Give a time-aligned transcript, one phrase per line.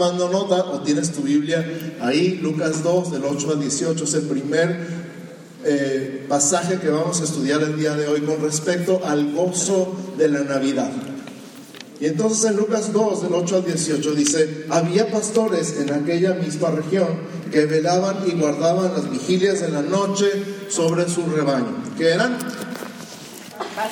[0.00, 1.62] tomando nota o tienes tu Biblia
[2.00, 4.80] ahí, Lucas 2, del 8 al 18, es el primer
[5.62, 10.28] eh, pasaje que vamos a estudiar el día de hoy con respecto al gozo de
[10.28, 10.90] la Navidad.
[12.00, 16.70] Y entonces en Lucas 2, del 8 al 18 dice, había pastores en aquella misma
[16.70, 17.08] región
[17.52, 20.30] que velaban y guardaban las vigilias de la noche
[20.70, 21.76] sobre su rebaño.
[21.98, 22.38] ¿Qué eran?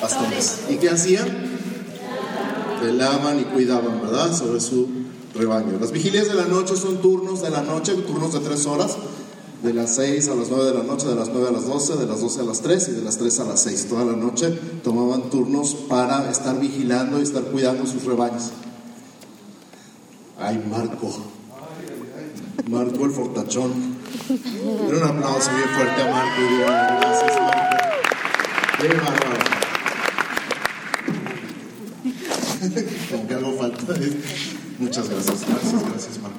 [0.01, 0.61] Pastores.
[0.69, 1.27] ¿Y qué hacían?
[2.81, 4.35] Velaban y cuidaban, ¿verdad?
[4.35, 4.98] Sobre su
[5.39, 5.79] rebaño.
[5.79, 8.97] Las vigilias de la noche son turnos de la noche, turnos de tres horas
[9.63, 11.97] de las 6 a las 9 de la noche, de las 9 a las 12,
[11.97, 13.87] de las 12 a las 3 y de las 3 a las 6.
[13.89, 14.51] Toda la noche
[14.83, 18.51] tomaban turnos para estar vigilando y estar cuidando sus rebaños.
[20.37, 21.09] Ay, Marco.
[22.69, 23.71] Marco el fortachón.
[24.29, 26.41] un aplauso bien fuerte a Marco.
[27.01, 27.75] Gracias, Marco.
[28.79, 28.89] Qué.
[33.09, 33.93] Como que algo falta.
[34.79, 35.45] Muchas gracias.
[35.47, 36.37] Gracias, gracias, Marco.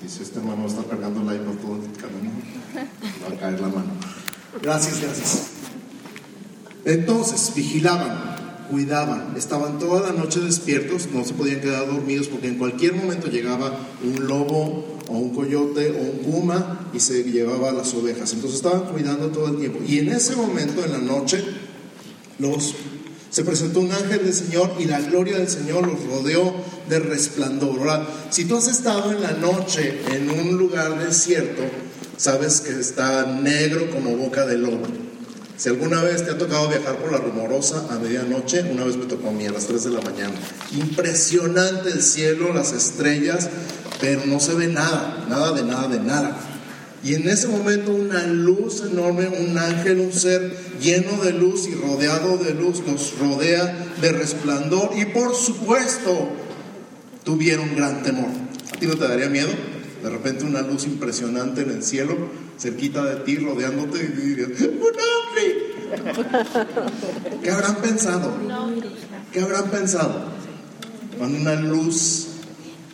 [0.00, 2.30] Dice, este hermano está cargando la por todo el camino.
[3.24, 3.90] Va a caer la mano.
[4.62, 5.48] Gracias, gracias.
[6.84, 12.58] Entonces, vigilaban, cuidaban, estaban toda la noche despiertos, no se podían quedar dormidos porque en
[12.58, 17.92] cualquier momento llegaba un lobo o un coyote o un puma y se llevaba las
[17.94, 18.32] ovejas.
[18.32, 19.80] Entonces estaban cuidando todo el tiempo.
[19.86, 21.44] Y en ese momento, en la noche,
[22.38, 22.74] los
[23.30, 26.54] se presentó un ángel del Señor y la gloria del Señor los rodeó
[26.88, 28.06] de resplandor.
[28.30, 31.62] Si tú has estado en la noche en un lugar desierto,
[32.16, 34.86] sabes que está negro como boca de lobo.
[35.56, 39.06] Si alguna vez te ha tocado viajar por la rumorosa a medianoche, una vez me
[39.06, 40.34] tocó a mí a las 3 de la mañana.
[40.72, 43.48] Impresionante el cielo, las estrellas,
[44.00, 46.38] pero no se ve nada, nada de nada de nada.
[47.04, 51.74] Y en ese momento una luz enorme, un ángel, un ser lleno de luz y
[51.74, 56.30] rodeado de luz, nos rodea de resplandor y por supuesto
[57.24, 58.30] tuvieron gran temor.
[58.74, 59.50] ¿A ti no te daría miedo?
[60.02, 62.16] De repente una luz impresionante en el cielo,
[62.58, 65.68] cerquita de ti, rodeándote y dirías, ¡un hombre!
[67.42, 68.34] ¿Qué habrán pensado?
[69.32, 70.24] ¿Qué habrán pensado?
[71.16, 72.26] Cuando una luz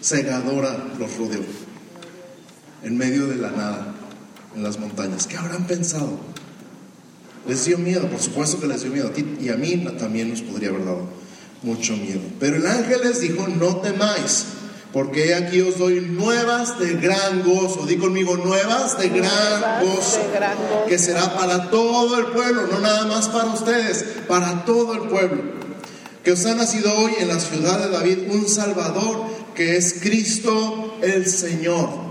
[0.02, 1.40] cegadora los rodeó
[2.82, 3.93] en medio de la nada
[4.54, 5.26] en las montañas.
[5.26, 6.18] ¿Qué habrán pensado?
[7.46, 10.30] Les dio miedo, por supuesto que les dio miedo a ti y a mí también
[10.30, 11.06] nos podría haber dado
[11.62, 12.20] mucho miedo.
[12.40, 14.46] Pero el ángel les dijo, no temáis,
[14.92, 17.84] porque aquí os doy nuevas de gran gozo.
[17.84, 20.20] Di conmigo, nuevas de gran gozo,
[20.88, 25.42] que será para todo el pueblo, no nada más para ustedes, para todo el pueblo.
[26.22, 30.96] Que os ha nacido hoy en la ciudad de David un Salvador, que es Cristo
[31.02, 32.03] el Señor.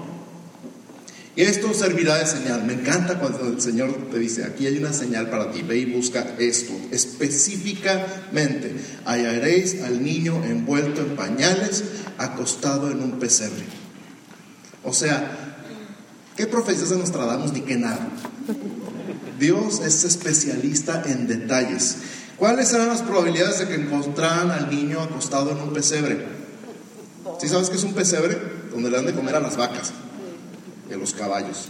[1.35, 2.63] Y esto servirá de señal.
[2.63, 5.85] Me encanta cuando el Señor te dice, aquí hay una señal para ti, ve y
[5.85, 6.73] busca esto.
[6.91, 11.83] Específicamente, hallaréis al niño envuelto en pañales,
[12.19, 13.63] acostado en un pesebre.
[14.83, 15.57] O sea,
[16.37, 18.09] ¿qué profecías de Nostradamus ni qué nada?
[19.39, 21.97] Dios es especialista en detalles.
[22.37, 26.27] ¿Cuáles eran las probabilidades de que encontraran al niño acostado en un pesebre?
[27.41, 28.37] ¿Sí sabes qué es un pesebre?
[28.71, 29.93] Donde le dan de comer a las vacas
[30.89, 31.69] de los caballos.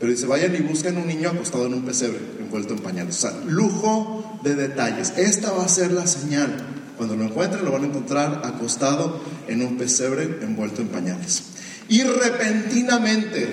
[0.00, 3.18] Pero dice, vayan y busquen un niño acostado en un pesebre, envuelto en pañales.
[3.18, 5.12] O sea, lujo de detalles.
[5.18, 6.56] Esta va a ser la señal.
[6.96, 11.42] Cuando lo encuentren, lo van a encontrar acostado en un pesebre, envuelto en pañales.
[11.90, 13.46] Y repentinamente,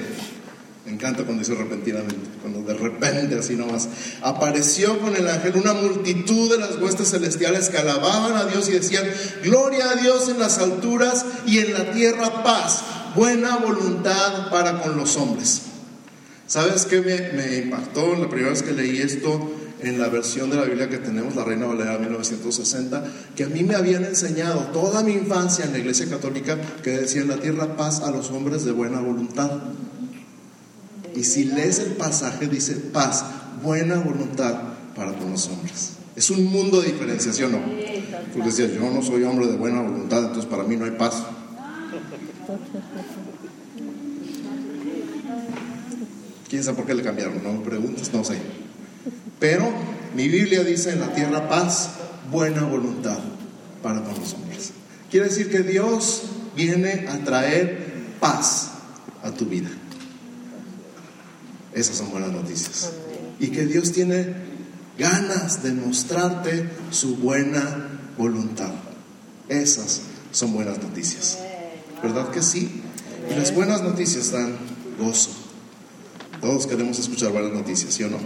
[0.86, 3.90] me encanta cuando dice repentinamente, cuando de repente, así nomás,
[4.22, 8.74] apareció con el ángel una multitud de las huestes celestiales que alababan a Dios y
[8.74, 9.06] decían,
[9.44, 12.84] gloria a Dios en las alturas y en la tierra paz
[13.18, 15.64] buena voluntad para con los hombres.
[16.46, 19.52] ¿Sabes qué me, impactó la primera vez que leí esto
[19.82, 23.04] en la versión de la Biblia que tenemos, la Reina Valera 1960?
[23.36, 27.22] Que a mí me habían enseñado toda mi infancia en la Iglesia Católica que decía
[27.22, 29.52] en la tierra paz a los hombres de buena voluntad.
[31.16, 33.26] Y si lees el pasaje dice paz,
[33.64, 34.56] buena voluntad
[34.96, 35.94] para con los hombres.
[36.16, 37.60] Es un mundo de diferenciación, ¿no?
[38.34, 41.24] Tú decías, yo no soy hombre de buena voluntad, entonces para mí no hay paz.
[46.50, 47.44] ¿Quién sabe por qué le cambiaron?
[47.44, 48.38] No me preguntes, no sé.
[49.40, 49.70] Pero
[50.16, 51.90] mi Biblia dice en la tierra paz,
[52.32, 53.20] buena voluntad
[53.84, 54.72] para todos los hombres.
[55.12, 56.24] Quiere decir que Dios
[56.56, 58.72] viene a traer paz
[59.24, 59.70] a tu vida.
[61.74, 62.92] Esas son buenas noticias.
[63.40, 64.34] Y que Dios tiene
[64.98, 68.72] ganas de mostrarte su buena voluntad.
[69.48, 70.02] Esas
[70.32, 71.38] son buenas noticias.
[72.02, 72.82] ¿Verdad que sí?
[73.30, 74.58] Y las buenas noticias dan
[75.00, 75.32] gozo.
[76.42, 78.20] Todos queremos escuchar buenas noticias, ¿sí o no?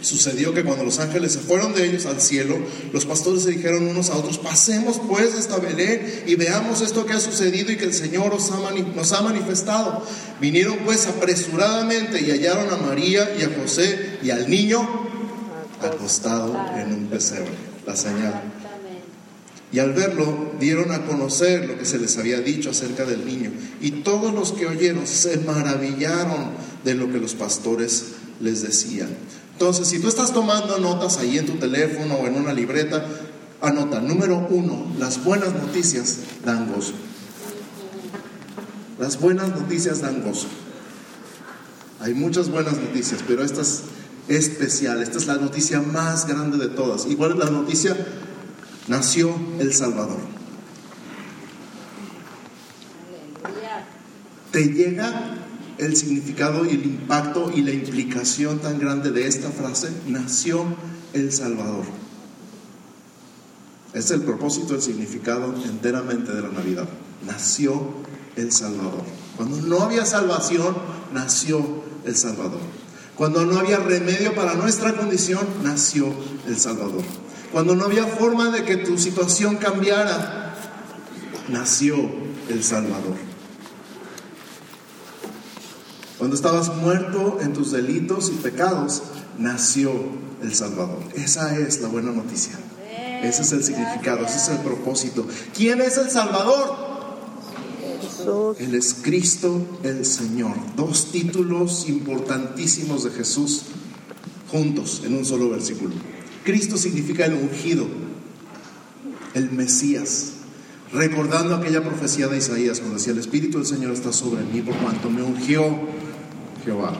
[0.00, 2.56] Sucedió que cuando los ángeles se fueron de ellos al cielo,
[2.92, 7.12] los pastores se dijeron unos a otros, pasemos pues esta Belén y veamos esto que
[7.12, 10.04] ha sucedido y que el Señor nos ha manifestado.
[10.40, 14.88] Vinieron pues apresuradamente y hallaron a María y a José y al niño
[15.80, 17.52] acostado en un pesebre,
[17.86, 18.61] la señal.
[19.72, 23.50] Y al verlo dieron a conocer lo que se les había dicho acerca del niño.
[23.80, 26.50] Y todos los que oyeron se maravillaron
[26.84, 28.04] de lo que los pastores
[28.40, 29.08] les decían.
[29.52, 33.06] Entonces, si tú estás tomando notas ahí en tu teléfono o en una libreta,
[33.62, 36.92] anota, número uno, las buenas noticias dan gozo.
[38.98, 40.48] Las buenas noticias dan gozo.
[42.00, 43.82] Hay muchas buenas noticias, pero esta es
[44.28, 47.06] especial, esta es la noticia más grande de todas.
[47.06, 47.96] Igual es la noticia?
[48.88, 50.18] Nació el Salvador.
[54.50, 55.42] ¿Te llega
[55.78, 60.64] el significado y el impacto y la implicación tan grande de esta frase, nació
[61.12, 61.84] el Salvador.
[63.92, 66.88] Es el propósito, el significado enteramente de la Navidad.
[67.26, 67.82] Nació
[68.36, 69.02] el Salvador.
[69.36, 70.76] Cuando no había salvación,
[71.12, 72.60] nació el Salvador.
[73.16, 76.12] Cuando no había remedio para nuestra condición, nació
[76.46, 77.02] el Salvador.
[77.52, 80.54] Cuando no había forma de que tu situación cambiara,
[81.48, 81.96] nació
[82.48, 83.16] el Salvador.
[86.16, 89.02] Cuando estabas muerto en tus delitos y pecados,
[89.38, 89.92] nació
[90.42, 91.00] el Salvador.
[91.14, 92.58] Esa es la buena noticia.
[93.22, 95.26] Ese es el significado, ese es el propósito.
[95.54, 96.92] ¿Quién es el Salvador?
[98.58, 100.54] Él es Cristo el Señor.
[100.76, 103.62] Dos títulos importantísimos de Jesús
[104.50, 105.94] juntos en un solo versículo.
[106.44, 107.86] Cristo significa el ungido,
[109.34, 110.32] el Mesías.
[110.92, 114.76] Recordando aquella profecía de Isaías cuando decía, el Espíritu del Señor está sobre mí por
[114.76, 115.64] cuanto me ungió
[116.64, 116.92] Jehová.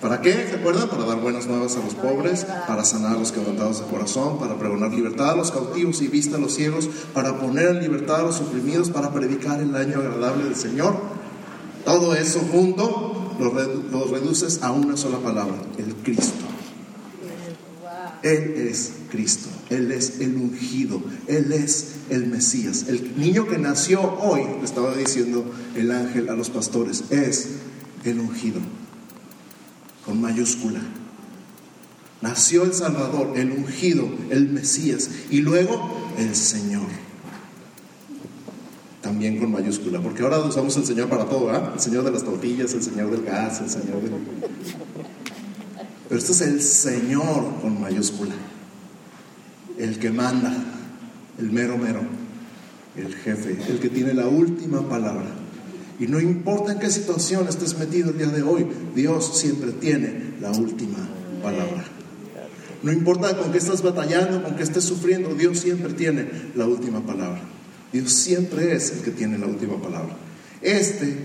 [0.00, 0.32] ¿Para qué?
[0.48, 0.88] ¿Se acuerdan?
[0.88, 4.58] Para dar buenas nuevas a los pobres, para sanar a los quebrantados de corazón, para
[4.58, 8.22] pregonar libertad a los cautivos y vista a los ciegos, para poner en libertad a
[8.22, 10.94] los oprimidos, para predicar el año agradable del Señor.
[11.84, 16.53] Todo eso junto lo, reduces a una sola palabra, el Cristo.
[18.24, 22.86] Él es Cristo, Él es el ungido, Él es el Mesías.
[22.88, 25.44] El niño que nació hoy, le estaba diciendo
[25.76, 27.50] el ángel a los pastores, es
[28.02, 28.60] el ungido
[30.06, 30.80] con mayúscula.
[32.22, 36.86] Nació el Salvador, el ungido, el Mesías y luego el Señor.
[39.02, 41.74] También con mayúscula, porque ahora usamos el Señor para todo, ¿verdad?
[41.74, 44.12] El Señor de las tortillas, el Señor del gas, el Señor del...
[46.08, 48.34] Pero este es el Señor con mayúscula,
[49.78, 50.54] el que manda,
[51.38, 52.02] el mero mero,
[52.96, 55.26] el jefe, el que tiene la última palabra.
[55.98, 60.34] Y no importa en qué situación estés metido el día de hoy, Dios siempre tiene
[60.40, 60.98] la última
[61.42, 61.84] palabra.
[62.82, 67.00] No importa con qué estás batallando, con qué estés sufriendo, Dios siempre tiene la última
[67.00, 67.40] palabra.
[67.92, 70.16] Dios siempre es el que tiene la última palabra.
[70.60, 71.16] Este,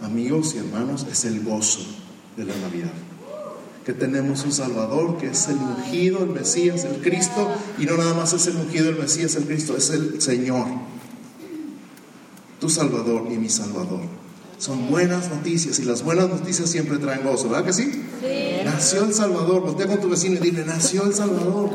[0.00, 1.80] amigos y hermanos, es el gozo
[2.36, 2.90] de la Navidad.
[3.86, 7.48] Que tenemos un Salvador que es el ungido, el Mesías, el Cristo,
[7.78, 10.66] y no nada más es el ungido, el Mesías, el Cristo, es el Señor
[12.60, 14.00] tu Salvador y mi Salvador.
[14.58, 18.04] Son buenas noticias y las buenas noticias siempre traen gozo, ¿verdad que sí?
[18.20, 18.64] sí.
[18.64, 21.70] Nació el Salvador, voltea con tu vecino y dile, nació el Salvador.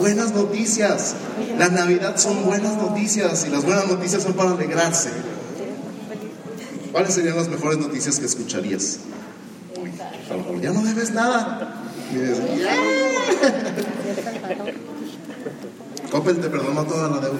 [0.00, 1.14] Buenas noticias.
[1.56, 5.10] La Navidad son buenas noticias y las buenas noticias son para alegrarse.
[6.90, 8.98] ¿Cuáles serían las mejores noticias que escucharías?
[10.60, 11.82] Ya no debes nada.
[16.10, 17.38] Coppel te perdonó toda la deuda.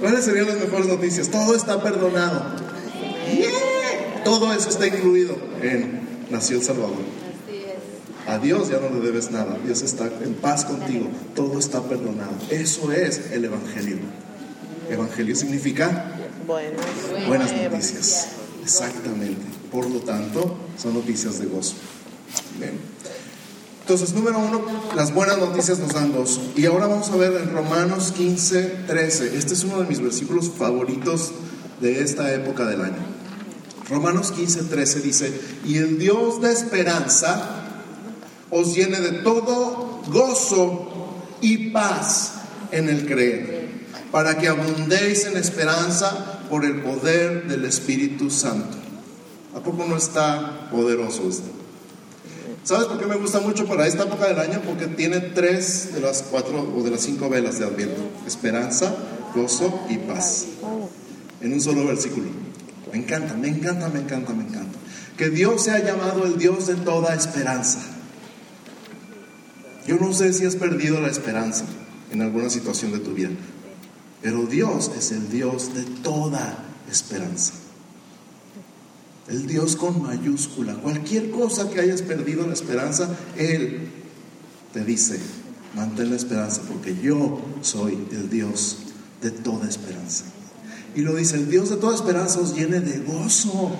[0.00, 1.28] ¿Cuáles serían las mejores noticias?
[1.28, 2.42] Todo está perdonado.
[4.24, 7.20] Todo eso está incluido en Nació el Salvador.
[8.26, 9.58] A Dios ya no le debes nada.
[9.64, 11.08] Dios está en paz contigo.
[11.34, 12.32] Todo está perdonado.
[12.50, 13.98] Eso es el Evangelio.
[14.88, 16.12] Evangelio significa
[17.26, 18.28] buenas noticias.
[18.70, 19.42] Exactamente.
[19.70, 21.74] Por lo tanto, son noticias de gozo.
[22.58, 22.78] Bien.
[23.82, 24.62] Entonces, número uno,
[24.94, 26.40] las buenas noticias nos dan gozo.
[26.56, 29.36] Y ahora vamos a ver en Romanos 15, 13.
[29.36, 31.32] Este es uno de mis versículos favoritos
[31.80, 33.20] de esta época del año.
[33.88, 37.64] Romanos 15, 13 dice, y el Dios de esperanza
[38.50, 40.88] os llene de todo gozo
[41.40, 42.34] y paz
[42.70, 43.59] en el creer,
[44.12, 48.76] para que abundéis en esperanza por el poder del Espíritu Santo.
[49.54, 51.48] ¿A poco no está poderoso esto?
[52.62, 54.60] ¿Sabes por qué me gusta mucho para esta época del año?
[54.64, 58.02] Porque tiene tres de las cuatro o de las cinco velas de Adviento.
[58.26, 58.94] Esperanza,
[59.34, 60.46] gozo y paz.
[61.40, 62.28] En un solo versículo.
[62.92, 64.78] Me encanta, me encanta, me encanta, me encanta.
[65.16, 67.78] que Dios se ha llamado el Dios de toda esperanza.
[69.86, 71.64] Yo no sé si has perdido la esperanza
[72.10, 73.30] en alguna situación de tu vida,
[74.22, 77.54] pero Dios es el Dios de toda esperanza.
[79.28, 80.74] El Dios con mayúscula.
[80.74, 83.88] Cualquier cosa que hayas perdido la esperanza, Él
[84.72, 85.20] te dice,
[85.74, 88.78] mantén la esperanza porque yo soy el Dios
[89.22, 90.24] de toda esperanza.
[90.94, 93.70] Y lo dice, el Dios de toda esperanza os llene de gozo.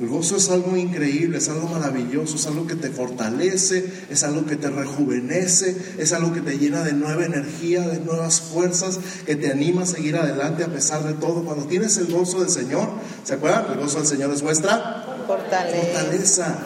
[0.00, 4.46] El gozo es algo increíble, es algo maravilloso, es algo que te fortalece, es algo
[4.46, 9.36] que te rejuvenece, es algo que te llena de nueva energía, de nuevas fuerzas, que
[9.36, 11.44] te anima a seguir adelante a pesar de todo.
[11.44, 12.88] Cuando tienes el gozo del Señor,
[13.24, 13.66] ¿se acuerdan?
[13.72, 16.56] El gozo del Señor es vuestra fortaleza.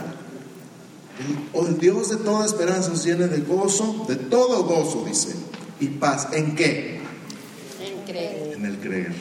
[1.55, 5.35] El, el Dios de toda esperanza os llene de gozo, de todo gozo, dice,
[5.81, 6.29] y paz.
[6.33, 7.01] ¿En qué?
[7.81, 8.55] En creer.
[8.55, 9.13] En el creer.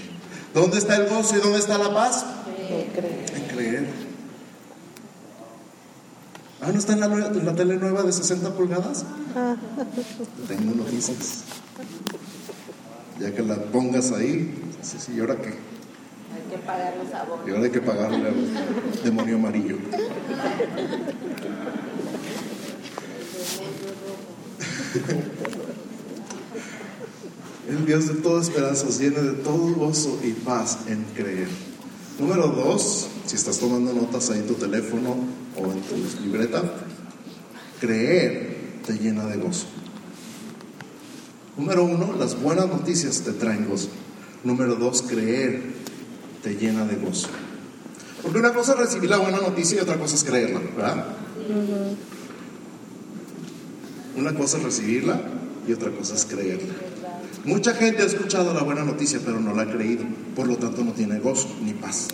[0.53, 2.23] ¿Dónde está el gozo y dónde está la paz?
[2.69, 3.32] En creer.
[6.61, 9.03] Ah, ¿no está en la, en la tele nueva de 60 pulgadas?
[10.47, 11.43] Tengo noticias.
[13.19, 15.49] Ya que la pongas ahí, sí, sí, ¿y ahora qué?
[15.49, 17.49] Hay que pagar los Y abonos.
[17.49, 19.77] ahora hay que pagarle al demonio amarillo.
[27.69, 31.47] El Dios de toda esperanza os llene de todo gozo y paz en creer.
[32.19, 35.15] Número dos, si estás tomando notas ahí en tu teléfono
[35.57, 36.63] o en tu libreta,
[37.79, 39.67] creer te llena de gozo.
[41.57, 43.89] Número uno, las buenas noticias te traen gozo.
[44.43, 45.61] Número dos, creer
[46.41, 47.27] te llena de gozo.
[48.21, 51.05] Porque una cosa es recibir la buena noticia y otra cosa es creerla, ¿verdad?
[54.17, 55.21] Una cosa es recibirla
[55.67, 56.73] y otra cosa es creerla.
[57.45, 60.05] Mucha gente ha escuchado la buena noticia, pero no la ha creído.
[60.35, 62.07] Por lo tanto, no tiene gozo ni paz.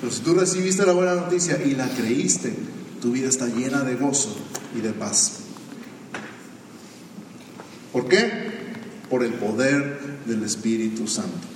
[0.00, 2.54] Pero si tú recibiste la buena noticia y la creíste,
[3.02, 4.34] tu vida está llena de gozo
[4.74, 5.40] y de paz.
[7.92, 8.30] ¿Por qué?
[9.10, 11.48] Por el poder del Espíritu Santo.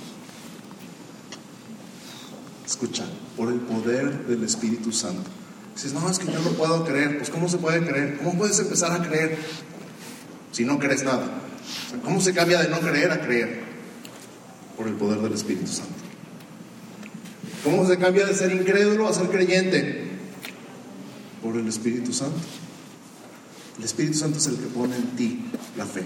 [2.66, 3.04] Escucha,
[3.36, 5.30] por el poder del Espíritu Santo.
[5.74, 7.18] Dices, no, es que yo no puedo creer.
[7.18, 8.18] Pues, ¿cómo se puede creer?
[8.18, 9.38] ¿Cómo puedes empezar a creer
[10.52, 11.40] si no crees nada?
[12.04, 13.62] ¿Cómo se cambia de no creer a creer?
[14.76, 15.93] Por el poder del Espíritu Santo.
[17.64, 20.04] ¿Cómo se cambia de ser incrédulo a ser creyente?
[21.42, 22.36] Por el Espíritu Santo.
[23.78, 26.04] El Espíritu Santo es el que pone en ti la fe.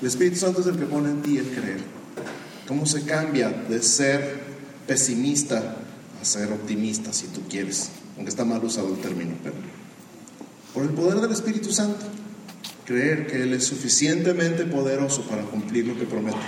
[0.00, 1.80] El Espíritu Santo es el que pone en ti el creer.
[2.68, 4.40] ¿Cómo se cambia de ser
[4.86, 5.76] pesimista
[6.20, 7.90] a ser optimista, si tú quieres?
[8.16, 9.56] Aunque está mal usado el término, pero
[10.72, 12.06] por el poder del Espíritu Santo.
[12.84, 16.38] Creer que Él es suficientemente poderoso para cumplir lo que promete.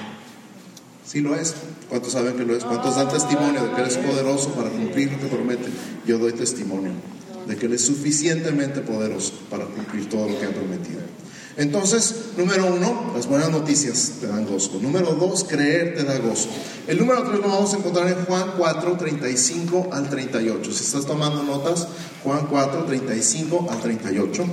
[1.07, 1.55] Sí lo es.
[1.89, 2.65] ¿Cuántos saben que lo es?
[2.65, 5.67] ¿Cuántos dan testimonio de que Él poderoso para cumplir lo que promete?
[6.07, 6.93] Yo doy testimonio
[7.47, 11.01] de que Él es suficientemente poderoso para cumplir todo lo que ha prometido.
[11.57, 14.81] Entonces, número uno, las buenas noticias te dan gozo.
[14.81, 16.49] Número dos, creer te da gozo.
[16.89, 20.73] El número tres lo vamos a encontrar en Juan 4, 35 al 38.
[20.73, 21.87] Si estás tomando notas,
[22.25, 24.45] Juan 4, 35 al 38.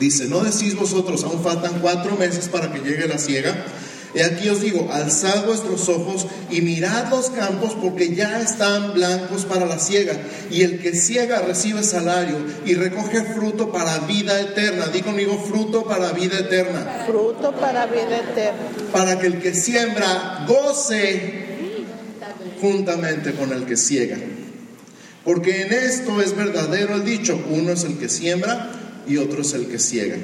[0.00, 3.66] Dice, ¿no decís vosotros, aún faltan cuatro meses para que llegue la siega?
[4.14, 9.44] Y aquí os digo, alzad vuestros ojos y mirad los campos porque ya están blancos
[9.44, 10.14] para la siega.
[10.50, 14.86] Y el que ciega recibe salario y recoge fruto para vida eterna.
[14.86, 17.04] Di conmigo, fruto para vida eterna.
[17.06, 18.58] fruto para vida eterna.
[18.92, 21.44] Para que el que siembra goce
[22.58, 24.16] juntamente con el que ciega.
[25.24, 28.79] Porque en esto es verdadero el dicho, uno es el que siembra
[29.10, 30.16] y otro es el que ciega.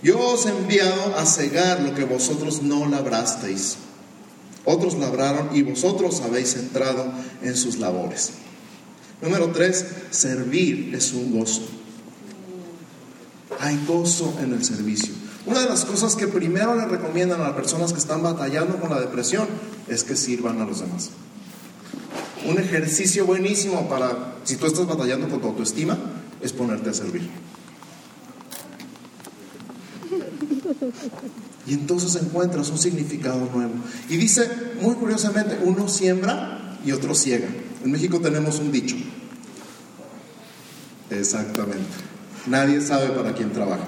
[0.00, 3.76] Yo os he enviado a cegar lo que vosotros no labrasteis.
[4.64, 7.12] Otros labraron y vosotros habéis entrado
[7.42, 8.30] en sus labores.
[9.20, 11.62] Número tres, servir es un gozo.
[13.58, 15.14] Hay gozo en el servicio.
[15.46, 18.90] Una de las cosas que primero le recomiendan a las personas que están batallando con
[18.90, 19.48] la depresión
[19.88, 21.10] es que sirvan a los demás.
[22.48, 25.98] Un ejercicio buenísimo para, si tú estás batallando con tu autoestima,
[26.40, 27.28] es ponerte a servir.
[31.66, 33.74] Y entonces encuentras un significado nuevo.
[34.08, 34.48] Y dice,
[34.80, 37.48] muy curiosamente, uno siembra y otro ciega.
[37.84, 38.96] En México tenemos un dicho.
[41.10, 42.12] Exactamente.
[42.46, 43.84] Nadie sabe para quién trabaja.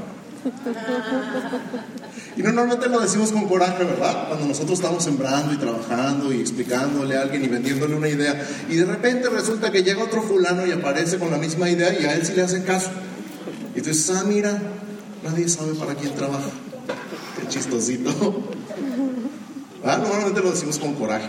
[2.37, 4.29] Y normalmente lo decimos con coraje, ¿verdad?
[4.29, 8.47] Cuando nosotros estamos sembrando y trabajando y explicándole a alguien y vendiéndole una idea.
[8.69, 12.05] Y de repente resulta que llega otro fulano y aparece con la misma idea y
[12.05, 12.91] a él sí le hacen caso.
[13.75, 14.61] Y dices, ah, mira,
[15.25, 16.51] nadie sabe para quién trabaja.
[17.55, 18.11] Chistosito.
[19.81, 19.99] ¿verdad?
[19.99, 21.29] Normalmente lo decimos con coraje.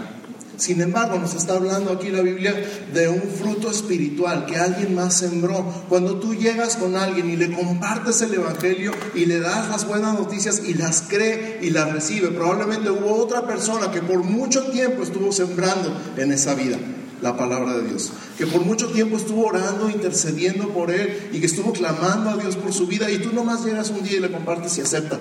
[0.58, 2.56] Sin embargo, nos está hablando aquí la Biblia
[2.94, 5.66] de un fruto espiritual que alguien más sembró.
[5.90, 10.14] Cuando tú llegas con alguien y le compartes el Evangelio y le das las buenas
[10.14, 15.04] noticias y las cree y las recibe, probablemente hubo otra persona que por mucho tiempo
[15.04, 16.78] estuvo sembrando en esa vida
[17.22, 21.46] la palabra de Dios, que por mucho tiempo estuvo orando, intercediendo por él y que
[21.46, 24.32] estuvo clamando a Dios por su vida y tú nomás llegas un día y le
[24.32, 25.20] compartes y acepta.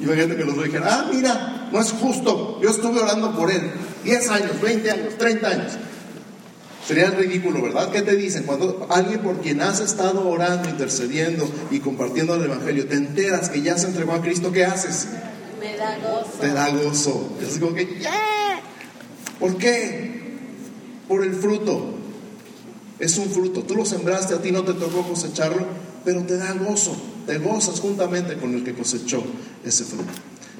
[0.00, 3.70] Y gente que los dijera, ah, mira, no es justo, yo estuve orando por él
[4.04, 5.72] 10 años, 20 años, 30 años.
[6.86, 7.90] Sería ridículo, ¿verdad?
[7.90, 8.44] ¿Qué te dicen?
[8.44, 13.60] Cuando alguien por quien has estado orando, intercediendo y compartiendo el Evangelio, te enteras que
[13.60, 15.08] ya se entregó a Cristo, ¿qué haces?
[15.60, 16.38] Me da gozo.
[16.40, 17.36] Te da gozo.
[17.42, 18.60] Es como que, ¡yeah!
[19.38, 20.38] ¿Por qué?
[21.06, 21.94] Por el fruto.
[22.98, 23.64] Es un fruto.
[23.64, 25.66] Tú lo sembraste, a ti no te tocó cosecharlo,
[26.04, 26.96] pero te da gozo.
[27.28, 29.22] Te gozas juntamente con el que cosechó
[29.62, 30.10] ese fruto.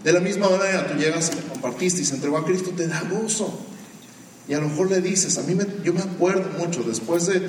[0.04, 2.86] De la misma manera, tú llegas y le compartiste y se entregó a Cristo, te
[2.86, 3.58] da gozo.
[4.46, 7.48] Y a lo mejor le dices, a mí me, yo me acuerdo mucho, después de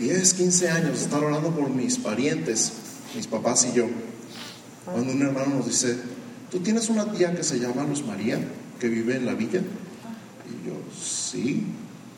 [0.00, 2.72] 10, 15 años de estar orando por mis parientes,
[3.14, 3.86] mis papás y yo,
[4.84, 5.98] cuando un hermano nos dice,
[6.50, 8.40] ¿tú tienes una tía que se llama Luz María,
[8.80, 9.60] que vive en la villa?
[9.60, 11.64] Y yo, sí.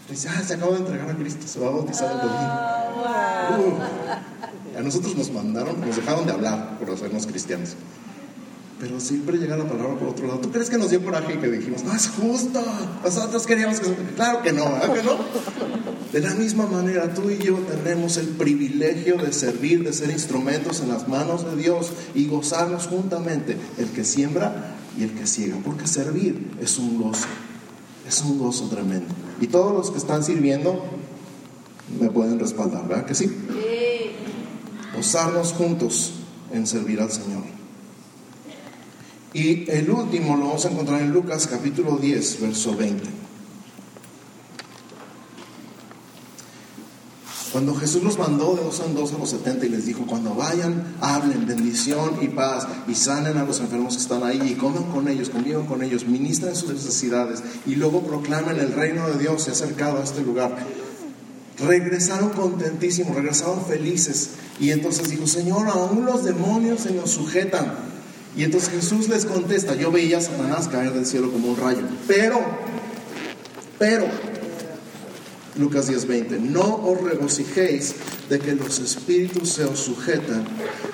[0.08, 3.76] dice, ah, se acaba de entregar a Cristo, se va a bautizar el domingo.
[3.76, 4.00] Uh,
[4.82, 7.76] nosotros nos mandaron, nos dejaron de hablar por hacernos cristianos.
[8.80, 10.40] Pero siempre llega la palabra por otro lado.
[10.40, 12.62] ¿Tú crees que nos dio coraje y que dijimos, no es justo?
[13.04, 13.92] Nosotros queríamos que...
[14.16, 15.18] Claro que no, ¿verdad que no?
[16.12, 20.80] De la misma manera, tú y yo tenemos el privilegio de servir, de ser instrumentos
[20.80, 25.56] en las manos de Dios y gozarnos juntamente, el que siembra y el que ciega.
[25.62, 27.26] Porque servir es un gozo,
[28.08, 29.14] es un gozo tremendo.
[29.42, 30.82] Y todos los que están sirviendo
[32.00, 33.14] me pueden respaldar, ¿verdad que?
[33.14, 33.30] Sí.
[35.00, 36.12] Gozarnos juntos
[36.52, 37.42] en servir al Señor.
[39.32, 43.08] Y el último lo vamos a encontrar en Lucas capítulo 10, verso 20.
[47.50, 50.34] Cuando Jesús los mandó de dos en dos a los 70 y les dijo, cuando
[50.34, 54.84] vayan, hablen bendición y paz y sanen a los enfermos que están ahí y coman
[54.92, 59.44] con ellos, convivan con ellos, ministren sus necesidades y luego proclamen el reino de Dios
[59.44, 60.58] se ha acercado a este lugar.
[61.58, 67.72] Regresaron contentísimos, regresaron felices y entonces dijo, Señor, aún los demonios se nos sujetan.
[68.36, 71.82] Y entonces Jesús les contesta, yo veía a Satanás caer del cielo como un rayo,
[72.06, 72.40] pero,
[73.78, 74.06] pero,
[75.58, 77.94] Lucas 10:20, no os regocijéis
[78.28, 80.44] de que los espíritus se os sujetan,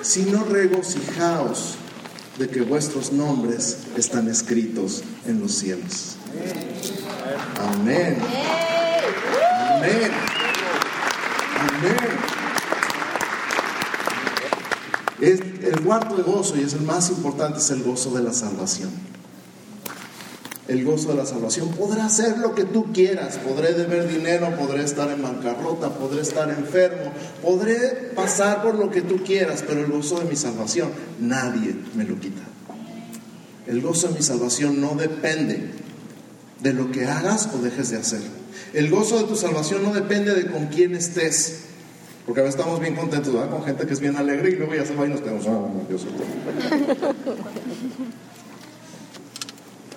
[0.01, 1.75] sino regocijaos
[2.39, 6.15] de que vuestros nombres están escritos en los cielos.
[7.59, 8.17] Amén.
[9.77, 10.11] Amén.
[11.59, 12.26] Amén.
[15.19, 18.33] Es el cuarto de gozo, y es el más importante, es el gozo de la
[18.33, 18.89] salvación.
[20.67, 21.69] El gozo de la salvación.
[21.69, 23.37] Podrá hacer lo que tú quieras.
[23.37, 29.01] Podré deber dinero, podré estar en bancarrota, podré estar enfermo, podré pasar por lo que
[29.01, 32.41] tú quieras, pero el gozo de mi salvación nadie me lo quita.
[33.65, 35.71] El gozo de mi salvación no depende
[36.61, 38.21] de lo que hagas o dejes de hacer.
[38.73, 41.61] El gozo de tu salvación no depende de con quién estés.
[42.27, 44.85] Porque a veces estamos bien contentos con gente que es bien alegre y luego ya
[44.85, 45.61] se va y nos quedamos, ah,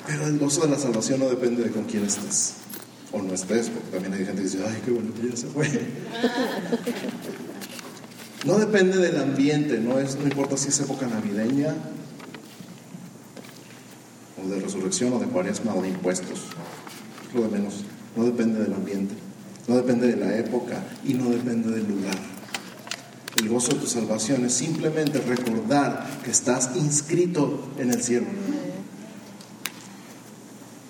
[0.06, 2.54] Pero el gozo de la salvación no depende de con quién estés
[3.12, 5.48] o no estés, porque también hay gente que dice, ay, qué bueno que ya se
[5.48, 5.68] fue.
[8.46, 11.74] No depende del ambiente, no, es, no importa si es época navideña
[14.42, 16.46] o de resurrección o de cuaresma o de impuestos,
[17.34, 17.84] lo de menos,
[18.16, 19.14] no depende del ambiente
[19.70, 22.18] no depende de la época y no depende del lugar.
[23.36, 28.26] El gozo de tu salvación es simplemente recordar que estás inscrito en el cielo.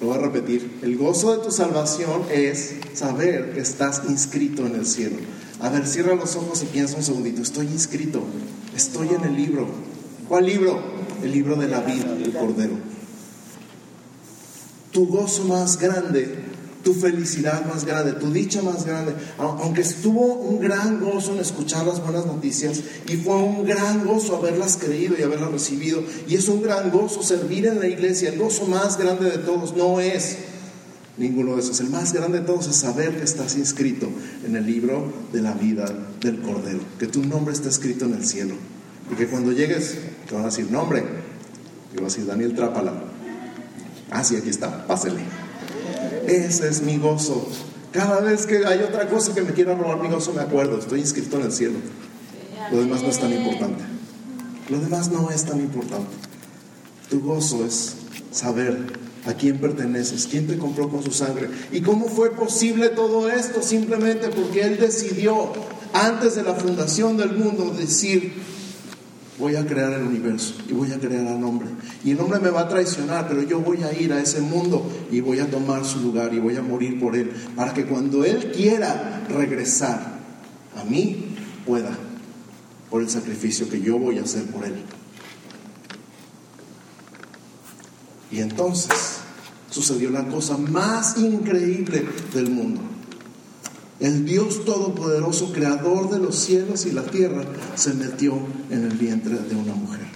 [0.01, 0.79] Lo voy a repetir.
[0.81, 5.17] El gozo de tu salvación es saber que estás inscrito en el cielo.
[5.61, 7.43] A ver, cierra los ojos y piensa un segundito.
[7.43, 8.23] Estoy inscrito.
[8.75, 9.69] Estoy en el libro.
[10.27, 10.81] ¿Cuál libro?
[11.23, 12.79] El libro de la vida del Cordero.
[14.91, 16.50] Tu gozo más grande
[16.83, 19.15] tu felicidad más grande, tu dicha más grande.
[19.39, 24.37] Aunque estuvo un gran gozo en escuchar las buenas noticias y fue un gran gozo
[24.37, 26.03] haberlas creído y haberlas recibido.
[26.27, 28.31] Y es un gran gozo servir en la iglesia.
[28.31, 30.39] El gozo más grande de todos no es
[31.19, 31.81] ninguno de esos.
[31.81, 34.09] El más grande de todos es saber que estás inscrito
[34.47, 35.87] en el libro de la vida
[36.21, 38.55] del Cordero, que tu nombre está escrito en el cielo.
[39.13, 41.05] Y que cuando llegues te van a decir nombre.
[41.93, 42.93] Y vas a decir Daniel Trápala.
[44.11, 45.21] Ah, sí, aquí está, pásele.
[46.31, 47.45] Ese es mi gozo.
[47.91, 51.01] Cada vez que hay otra cosa que me quiera robar mi gozo, me acuerdo, estoy
[51.01, 51.79] inscrito en el cielo.
[52.71, 53.83] Lo demás no es tan importante.
[54.69, 56.13] Lo demás no es tan importante.
[57.09, 57.95] Tu gozo es
[58.31, 58.79] saber
[59.27, 61.49] a quién perteneces, quién te compró con su sangre.
[61.73, 63.61] ¿Y cómo fue posible todo esto?
[63.61, 65.53] Simplemente porque Él decidió
[65.93, 68.35] antes de la fundación del mundo decir,
[69.41, 71.69] voy a crear el universo y voy a crear al hombre.
[72.05, 74.87] Y el hombre me va a traicionar, pero yo voy a ir a ese mundo
[75.11, 78.25] y voy a tomar su lugar y voy a morir por él, para que cuando
[78.25, 80.21] él quiera regresar
[80.77, 81.35] a mí,
[81.67, 81.91] pueda,
[82.91, 84.75] por el sacrificio que yo voy a hacer por él.
[88.31, 89.21] Y entonces
[89.71, 92.90] sucedió la cosa más increíble del mundo.
[94.01, 97.45] El Dios Todopoderoso, creador de los cielos y la tierra,
[97.77, 98.35] se metió
[98.71, 100.07] en el vientre de una mujer.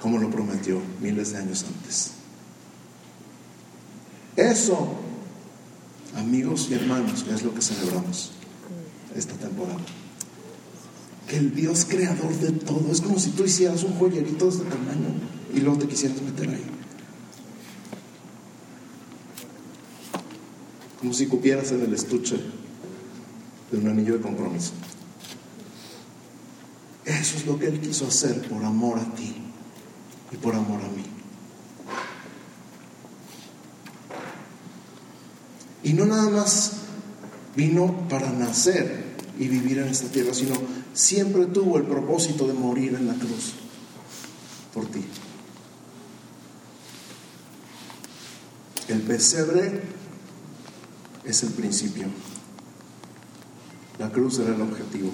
[0.00, 2.10] Como lo prometió miles de años antes.
[4.36, 4.94] Eso,
[6.16, 8.32] amigos y hermanos, es lo que celebramos
[9.14, 9.78] esta temporada
[11.28, 14.64] que el Dios creador de todo, es como si tú hicieras un joyerito de este
[14.64, 15.12] tamaño
[15.54, 16.77] y luego te quisieras meter ahí.
[21.00, 22.36] Como si cupieras en el estuche
[23.70, 24.72] de un anillo de compromiso.
[27.04, 29.34] Eso es lo que Él quiso hacer por amor a ti
[30.32, 31.04] y por amor a mí.
[35.82, 36.72] Y no nada más
[37.56, 40.54] vino para nacer y vivir en esta tierra, sino
[40.92, 43.54] siempre tuvo el propósito de morir en la cruz
[44.74, 45.04] por ti.
[48.88, 49.80] El pesebre
[51.28, 52.06] es el principio.
[53.98, 55.10] La cruz era el objetivo.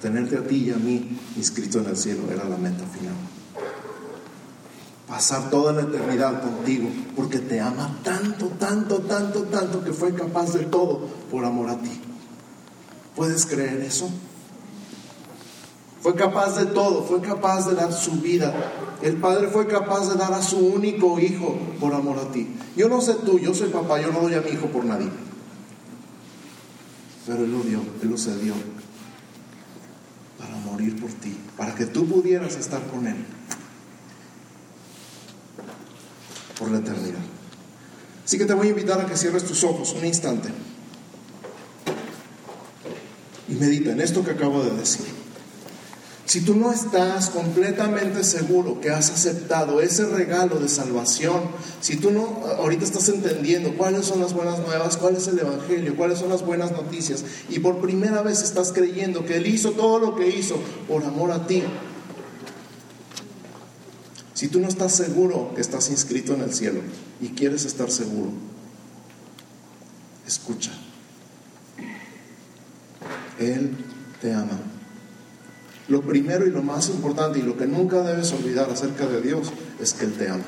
[0.00, 3.14] Tenerte a ti y a mí inscrito en el cielo era la meta final.
[5.06, 10.52] Pasar toda la eternidad contigo porque te ama tanto, tanto, tanto, tanto que fue capaz
[10.54, 12.00] de todo por amor a ti.
[13.14, 14.10] ¿Puedes creer eso?
[16.02, 18.52] Fue capaz de todo, fue capaz de dar su vida.
[19.02, 22.56] El Padre fue capaz de dar a su único hijo por amor a ti.
[22.76, 25.08] Yo no sé tú, yo soy papá, yo no doy a mi hijo por nadie.
[27.24, 28.52] Pero Él lo dio, Él lo cedió
[30.38, 33.24] para morir por ti, para que tú pudieras estar con Él
[36.58, 37.22] por la eternidad.
[38.24, 40.48] Así que te voy a invitar a que cierres tus ojos un instante
[43.48, 45.21] y medita en esto que acabo de decir.
[46.24, 51.42] Si tú no estás completamente seguro que has aceptado ese regalo de salvación,
[51.80, 55.96] si tú no ahorita estás entendiendo cuáles son las buenas nuevas, cuál es el evangelio,
[55.96, 59.98] cuáles son las buenas noticias, y por primera vez estás creyendo que Él hizo todo
[59.98, 60.56] lo que hizo
[60.88, 61.62] por amor a ti,
[64.42, 66.80] si tú no estás seguro que estás inscrito en el cielo
[67.20, 68.30] y quieres estar seguro,
[70.26, 70.72] escucha.
[73.38, 73.76] Él
[74.20, 74.58] te ama.
[75.88, 79.52] Lo primero y lo más importante y lo que nunca debes olvidar acerca de Dios
[79.80, 80.44] es que Él te ama.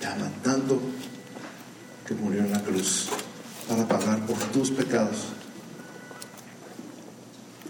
[0.00, 0.80] Te ama tanto
[2.06, 3.08] que murió en la cruz
[3.68, 5.26] para pagar por tus pecados.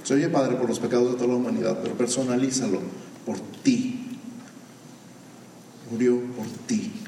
[0.04, 2.80] Se oye Padre por los pecados de toda la humanidad, pero personalízalo
[3.26, 4.18] por ti.
[5.90, 7.01] Murió por ti.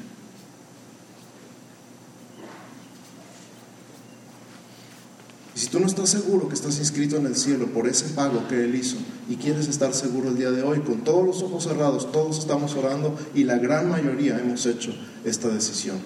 [5.55, 8.45] Y si tú no estás seguro que estás inscrito en el cielo por ese pago
[8.49, 8.97] que Él hizo
[9.29, 12.75] y quieres estar seguro el día de hoy, con todos los ojos cerrados, todos estamos
[12.75, 15.97] orando y la gran mayoría hemos hecho esta decisión.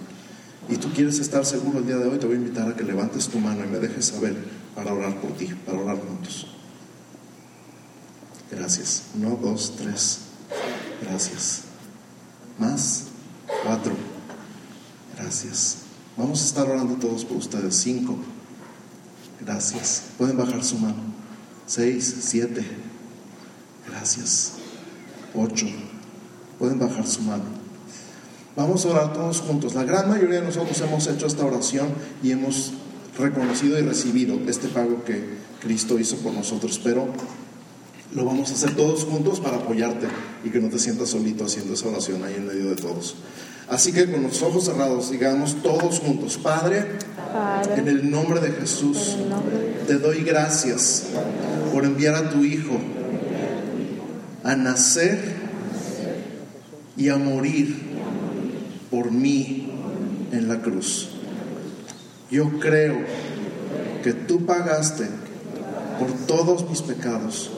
[0.70, 2.84] Y tú quieres estar seguro el día de hoy, te voy a invitar a que
[2.84, 4.36] levantes tu mano y me dejes saber
[4.76, 6.46] para orar por ti, para orar juntos.
[8.52, 9.06] Gracias.
[9.16, 10.20] Uno, dos, tres.
[11.02, 11.62] Gracias.
[12.60, 13.06] Más.
[13.64, 13.94] Cuatro.
[15.18, 15.78] Gracias.
[16.16, 17.76] Vamos a estar orando todos por ustedes.
[17.76, 18.16] Cinco.
[19.41, 20.04] Gracias.
[20.17, 20.97] Pueden bajar su mano.
[21.65, 22.65] Seis, siete.
[23.88, 24.54] Gracias.
[25.34, 25.67] Ocho.
[26.58, 27.43] Pueden bajar su mano.
[28.56, 29.75] Vamos a orar todos juntos.
[29.75, 31.89] La gran mayoría de nosotros hemos hecho esta oración
[32.21, 32.73] y hemos
[33.17, 36.80] reconocido y recibido este pago que Cristo hizo por nosotros.
[36.84, 37.08] Pero
[38.13, 40.08] lo vamos a hacer todos juntos para apoyarte
[40.43, 43.15] y que no te sientas solito haciendo esa oración ahí en medio de todos.
[43.69, 46.86] Así que con los ojos cerrados, digamos todos juntos, Padre,
[47.76, 49.15] en el nombre de Jesús,
[49.86, 51.06] te doy gracias
[51.72, 52.80] por enviar a tu Hijo
[54.43, 55.19] a nacer
[56.98, 57.76] y a morir
[58.89, 59.72] por mí
[60.32, 61.10] en la cruz.
[62.32, 62.98] Yo creo
[64.04, 65.08] que tú pagaste
[66.00, 67.52] por todos mis pecados,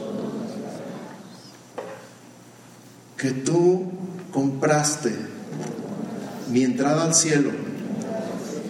[3.21, 3.83] que tú
[4.31, 5.11] compraste
[6.51, 7.51] mi entrada al cielo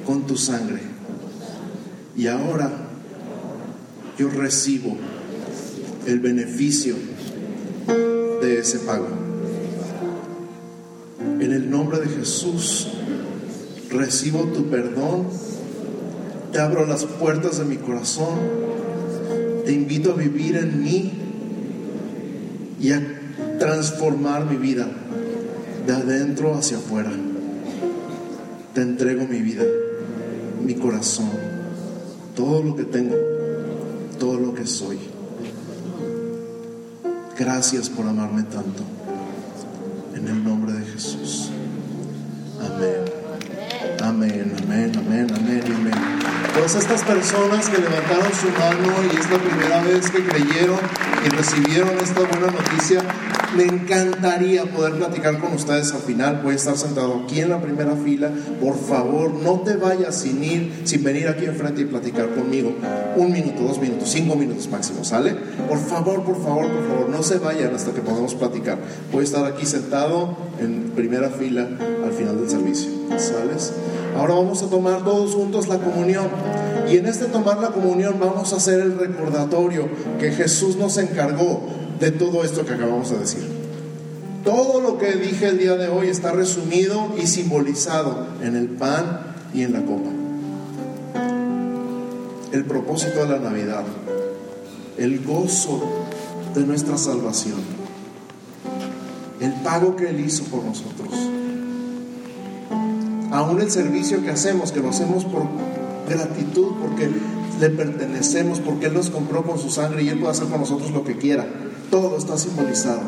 [0.05, 0.81] con tu sangre.
[2.17, 2.69] Y ahora
[4.19, 4.97] yo recibo
[6.05, 6.95] el beneficio
[8.41, 9.07] de ese pago.
[11.39, 12.89] En el nombre de Jesús,
[13.89, 15.27] recibo tu perdón,
[16.51, 18.37] te abro las puertas de mi corazón,
[19.65, 21.13] te invito a vivir en mí
[22.81, 23.20] y a
[23.61, 24.87] transformar mi vida
[25.85, 27.11] de adentro hacia afuera.
[28.73, 29.63] Te entrego mi vida,
[30.65, 31.29] mi corazón,
[32.35, 33.15] todo lo que tengo,
[34.19, 34.97] todo lo que soy.
[37.37, 38.81] Gracias por amarme tanto.
[40.15, 41.51] En el nombre de Jesús.
[42.59, 43.21] Amén.
[44.03, 46.21] Amén, amén, amén, amén, amén.
[46.55, 50.79] Todas estas personas que levantaron su mano y es la primera vez que creyeron
[51.25, 53.03] y recibieron esta buena noticia,
[53.55, 56.41] me encantaría poder platicar con ustedes al final.
[56.45, 58.31] A estar sentado aquí en la primera fila.
[58.59, 62.73] Por favor, no te vayas sin ir, sin venir aquí enfrente y platicar conmigo.
[63.15, 65.35] Un minuto, dos minutos, cinco minutos máximo, ¿sale?
[65.67, 68.77] Por favor, por favor, por favor, no se vayan hasta que podamos platicar.
[69.13, 71.67] A estar aquí sentado en primera fila
[72.03, 72.89] al final del servicio.
[73.17, 73.73] ¿Sales?
[74.17, 76.27] Ahora vamos a tomar todos juntos la comunión.
[76.89, 79.87] Y en este tomar la comunión vamos a hacer el recordatorio
[80.19, 83.47] que Jesús nos encargó de todo esto que acabamos de decir.
[84.43, 89.35] Todo lo que dije el día de hoy está resumido y simbolizado en el pan
[89.53, 90.09] y en la copa.
[92.51, 93.83] El propósito de la Navidad,
[94.97, 95.79] el gozo
[96.55, 97.59] de nuestra salvación,
[99.39, 101.13] el pago que Él hizo por nosotros,
[103.31, 105.43] aún el servicio que hacemos, que lo hacemos por
[106.09, 107.11] gratitud, porque
[107.59, 110.89] le pertenecemos, porque Él nos compró con su sangre y Él puede hacer con nosotros
[110.89, 111.45] lo que quiera.
[111.91, 113.01] Todo está simbolizado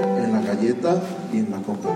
[0.00, 1.90] en la galleta y en la copa.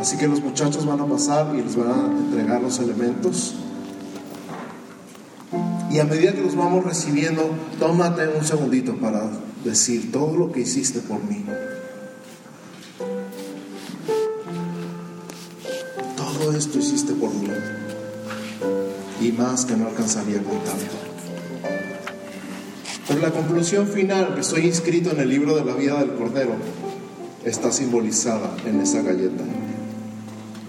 [0.00, 3.54] Así que los muchachos van a pasar y les van a entregar los elementos.
[5.90, 7.42] Y a medida que los vamos recibiendo,
[7.78, 9.30] tómate un segundito para
[9.62, 11.44] decir todo lo que hiciste por mí.
[16.16, 17.48] Todo esto hiciste por mí.
[19.20, 21.11] Y más que no alcanzaría a contar.
[23.12, 26.54] Pero la conclusión final, que estoy inscrito en el libro de la vida del Cordero,
[27.44, 29.44] está simbolizada en esa galleta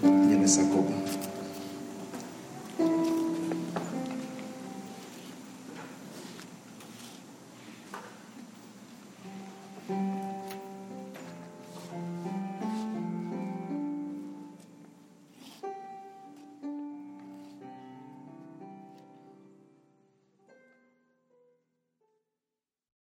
[0.02, 0.92] y en esa copa.